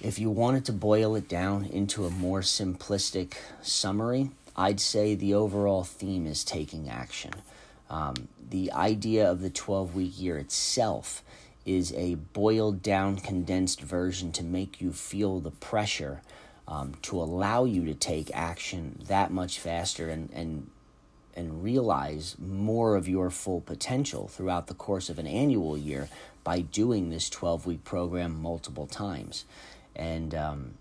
if 0.00 0.18
you 0.18 0.30
wanted 0.30 0.64
to 0.66 0.72
boil 0.72 1.16
it 1.16 1.28
down 1.28 1.64
into 1.64 2.06
a 2.06 2.10
more 2.10 2.40
simplistic 2.40 3.34
summary, 3.62 4.30
I'd 4.56 4.80
say 4.80 5.14
the 5.14 5.34
overall 5.34 5.84
theme 5.84 6.26
is 6.26 6.44
taking 6.44 6.88
action. 6.88 7.32
Um, 7.90 8.28
the 8.48 8.72
idea 8.72 9.30
of 9.30 9.42
the 9.42 9.50
12 9.50 9.94
week 9.94 10.20
year 10.20 10.38
itself 10.38 11.22
is 11.64 11.92
a 11.94 12.14
boiled 12.14 12.82
down, 12.82 13.16
condensed 13.16 13.80
version 13.80 14.32
to 14.32 14.44
make 14.44 14.80
you 14.80 14.92
feel 14.92 15.40
the 15.40 15.50
pressure 15.50 16.22
um, 16.68 16.94
to 17.02 17.20
allow 17.20 17.64
you 17.64 17.84
to 17.84 17.94
take 17.94 18.30
action 18.34 19.00
that 19.08 19.30
much 19.30 19.58
faster 19.58 20.08
and, 20.08 20.30
and 20.32 20.70
and 21.36 21.62
realize 21.62 22.36
more 22.38 22.96
of 22.96 23.08
your 23.08 23.30
full 23.30 23.60
potential 23.60 24.26
throughout 24.26 24.66
the 24.66 24.74
course 24.74 25.08
of 25.08 25.18
an 25.18 25.26
annual 25.26 25.76
year 25.76 26.08
by 26.42 26.60
doing 26.60 27.10
this 27.10 27.28
12 27.28 27.66
week 27.66 27.84
program 27.84 28.40
multiple 28.40 28.86
times. 28.86 29.44
And 29.94 30.34
um, 30.34 30.74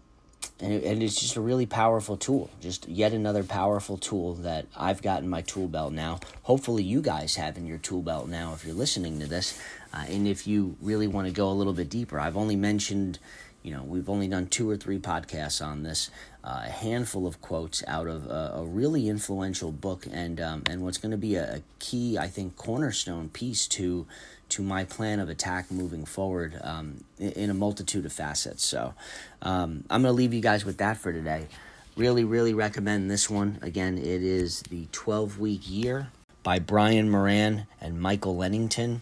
and, 0.60 0.72
it, 0.72 0.84
and 0.84 1.04
it's 1.04 1.20
just 1.20 1.36
a 1.36 1.42
really 1.42 1.66
powerful 1.66 2.16
tool 2.16 2.50
just 2.62 2.88
yet 2.88 3.12
another 3.12 3.44
powerful 3.44 3.98
tool 3.98 4.36
that 4.36 4.66
i've 4.78 5.02
got 5.02 5.22
in 5.22 5.30
my 5.30 5.42
tool 5.42 5.68
belt 5.68 5.92
now. 5.92 6.20
Hopefully 6.44 6.84
you 6.84 7.02
guys 7.02 7.36
have 7.36 7.58
in 7.58 7.66
your 7.66 7.78
tool 7.78 8.02
belt 8.02 8.30
now 8.30 8.54
if 8.54 8.64
you're 8.66 8.76
listening 8.76 9.20
to 9.20 9.28
this. 9.28 9.60
Uh, 9.94 10.06
and 10.08 10.28
if 10.28 10.48
you 10.48 10.76
really 10.82 11.08
want 11.08 11.28
to 11.28 11.34
go 11.34 11.50
a 11.50 11.54
little 11.54 11.74
bit 11.74 11.90
deeper 11.90 12.20
i've 12.20 12.38
only 12.38 12.56
mentioned 12.56 13.20
you 13.64 13.74
know 13.74 13.84
we've 13.84 14.10
only 14.10 14.28
done 14.28 14.48
two 14.48 14.70
or 14.70 14.78
three 14.78 15.00
podcasts 15.00 15.66
on 15.66 15.84
this 15.84 16.10
uh, 16.46 16.62
a 16.66 16.70
handful 16.70 17.25
of 17.25 17.42
quotes 17.42 17.84
out 17.88 18.08
of 18.08 18.28
a, 18.28 18.54
a 18.58 18.64
really 18.64 19.10
influential 19.10 19.72
book 19.72 20.06
and 20.12 20.40
um, 20.40 20.64
and 20.70 20.82
what's 20.82 20.98
going 21.00 21.12
to 21.12 21.18
be 21.18 21.36
a, 21.36 21.56
a 21.56 21.62
key 21.80 22.18
i 22.18 22.28
think 22.28 22.56
cornerstone 22.56 23.30
piece 23.30 23.68
to 23.68 24.06
to 24.50 24.62
my 24.62 24.84
plan 24.84 25.20
of 25.20 25.30
attack 25.30 25.72
moving 25.72 26.06
forward 26.06 26.60
um, 26.62 27.04
in, 27.18 27.32
in, 27.32 27.50
a 27.50 27.54
multitude 27.54 28.06
of 28.06 28.14
facets. 28.14 28.64
So 28.64 28.94
um, 29.42 29.84
I'm 29.90 30.02
going 30.04 30.14
to 30.14 30.18
leave 30.18 30.34
you 30.34 30.42
guys 30.42 30.66
with 30.66 30.78
that 30.78 30.98
for 30.98 31.12
today. 31.12 31.48
Really, 31.96 32.24
really 32.24 32.54
recommend 32.54 33.10
this 33.10 33.30
one. 33.30 33.58
Again, 33.62 33.98
it 33.98 34.22
is 34.22 34.62
the 34.64 34.88
12 34.92 35.40
week 35.40 35.70
year 35.70 36.10
by 36.44 36.60
Brian 36.60 37.10
Moran 37.10 37.68
and 37.82 38.00
Michael 38.00 38.36
Lennington. 38.36 39.02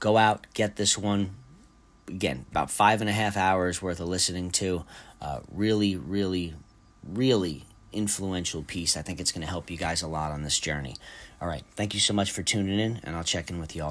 Go 0.00 0.16
out, 0.16 0.46
get 0.54 0.76
this 0.76 0.98
one. 0.98 1.36
Again, 2.08 2.46
about 2.50 2.70
five 2.70 3.00
and 3.00 3.08
a 3.08 3.12
half 3.12 3.36
hours 3.36 3.80
worth 3.80 4.00
of 4.00 4.08
listening 4.08 4.50
to. 4.52 4.84
Uh, 5.20 5.40
really, 5.52 5.94
really, 5.94 6.54
really 7.06 7.64
influential 7.92 8.62
piece. 8.62 8.96
I 8.96 9.02
think 9.02 9.20
it's 9.20 9.32
going 9.32 9.42
to 9.42 9.50
help 9.50 9.70
you 9.70 9.76
guys 9.76 10.02
a 10.02 10.08
lot 10.08 10.32
on 10.32 10.42
this 10.42 10.58
journey. 10.58 10.96
All 11.40 11.48
right. 11.48 11.64
Thank 11.74 11.94
you 11.94 12.00
so 12.00 12.14
much 12.14 12.30
for 12.30 12.42
tuning 12.42 12.78
in, 12.78 13.00
and 13.02 13.16
I'll 13.16 13.24
check 13.24 13.50
in 13.50 13.58
with 13.58 13.74
you 13.74 13.82
all 13.82 13.90